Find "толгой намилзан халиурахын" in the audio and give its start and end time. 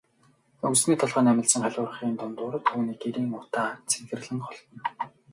0.99-2.11